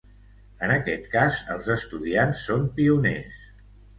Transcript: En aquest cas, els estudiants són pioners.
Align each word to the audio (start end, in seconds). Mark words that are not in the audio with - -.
En 0.67 0.71
aquest 0.75 1.03
cas, 1.15 1.37
els 1.57 1.69
estudiants 1.75 2.47
són 2.47 2.65
pioners. 2.79 3.39